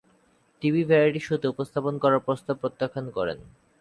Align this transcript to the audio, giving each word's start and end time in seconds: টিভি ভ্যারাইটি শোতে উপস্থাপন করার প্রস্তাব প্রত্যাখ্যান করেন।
টিভি 0.61 0.81
ভ্যারাইটি 0.83 1.21
শোতে 1.27 1.45
উপস্থাপন 1.47 1.93
করার 2.03 2.25
প্রস্তাব 2.27 2.55
প্রত্যাখ্যান 2.61 3.05
করেন। 3.17 3.37